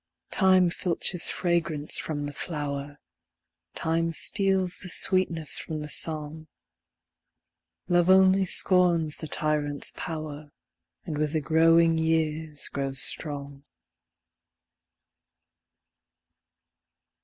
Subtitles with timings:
[0.31, 2.97] Time filches fragrance from the flower;
[3.75, 6.47] Time steals the sweetness from the song;
[7.87, 10.51] Love only scorns Ae tyrant's power,
[11.05, 13.63] And with the growing years grows strong.